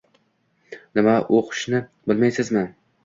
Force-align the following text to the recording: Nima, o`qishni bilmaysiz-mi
Nima, 0.99 1.13
o`qishni 1.41 1.83
bilmaysiz-mi 2.13 2.65